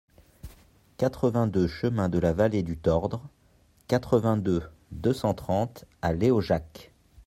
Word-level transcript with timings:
quatre-vingt-deux 0.97 1.67
chemin 1.67 2.09
de 2.09 2.17
la 2.17 2.33
Vallée 2.33 2.63
du 2.63 2.75
Tordre, 2.75 3.29
quatre-vingt-deux, 3.87 4.63
deux 4.91 5.13
cent 5.13 5.35
trente 5.35 5.85
à 6.01 6.11
Léojac 6.11 6.91